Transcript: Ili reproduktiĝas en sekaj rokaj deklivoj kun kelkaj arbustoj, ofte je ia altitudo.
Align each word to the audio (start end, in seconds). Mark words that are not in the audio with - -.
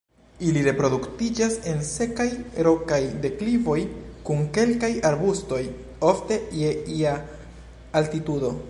Ili 0.51 0.61
reproduktiĝas 0.67 1.57
en 1.71 1.83
sekaj 1.89 2.25
rokaj 2.69 2.99
deklivoj 3.27 3.77
kun 4.31 4.41
kelkaj 4.57 4.91
arbustoj, 5.11 5.63
ofte 6.15 6.41
je 6.65 6.75
ia 6.99 7.17
altitudo. 8.03 8.55